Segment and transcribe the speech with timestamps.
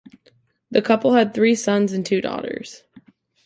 [0.71, 2.81] The couple had three sons and two daughters.